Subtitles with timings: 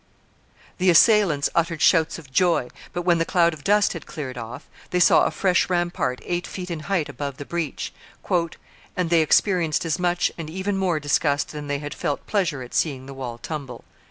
[0.79, 4.67] The assailants uttered shouts of joy; but, when the cloud of dust had cleared off,
[4.89, 7.93] they saw a fresh rampart eight feet in height above the breach,
[8.97, 12.73] "and they experienced as much and even more disgust than they had felt pleasure at
[12.73, 13.83] seeing the wall tumble."